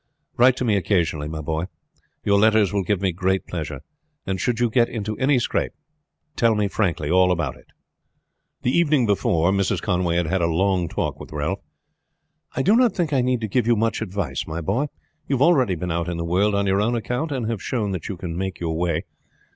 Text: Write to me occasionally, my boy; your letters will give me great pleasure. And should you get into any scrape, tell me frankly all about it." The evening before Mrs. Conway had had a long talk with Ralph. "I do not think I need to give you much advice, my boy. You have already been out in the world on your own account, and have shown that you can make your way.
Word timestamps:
Write 0.35 0.55
to 0.57 0.65
me 0.65 0.75
occasionally, 0.75 1.27
my 1.27 1.41
boy; 1.41 1.65
your 2.23 2.39
letters 2.39 2.73
will 2.73 2.81
give 2.81 3.03
me 3.03 3.11
great 3.11 3.45
pleasure. 3.45 3.81
And 4.25 4.41
should 4.41 4.59
you 4.59 4.71
get 4.71 4.89
into 4.89 5.15
any 5.19 5.37
scrape, 5.37 5.73
tell 6.35 6.55
me 6.55 6.67
frankly 6.67 7.11
all 7.11 7.31
about 7.31 7.55
it." 7.55 7.67
The 8.63 8.75
evening 8.75 9.05
before 9.05 9.51
Mrs. 9.51 9.79
Conway 9.79 10.15
had 10.15 10.25
had 10.25 10.41
a 10.41 10.47
long 10.47 10.87
talk 10.87 11.19
with 11.19 11.31
Ralph. 11.31 11.59
"I 12.55 12.63
do 12.63 12.75
not 12.75 12.95
think 12.95 13.13
I 13.13 13.21
need 13.21 13.41
to 13.41 13.47
give 13.47 13.67
you 13.67 13.75
much 13.75 14.01
advice, 14.01 14.47
my 14.47 14.59
boy. 14.59 14.87
You 15.27 15.35
have 15.35 15.43
already 15.43 15.75
been 15.75 15.91
out 15.91 16.09
in 16.09 16.17
the 16.17 16.25
world 16.25 16.55
on 16.55 16.65
your 16.65 16.81
own 16.81 16.95
account, 16.95 17.31
and 17.31 17.47
have 17.47 17.61
shown 17.61 17.91
that 17.91 18.09
you 18.09 18.17
can 18.17 18.35
make 18.35 18.59
your 18.59 18.75
way. 18.75 19.03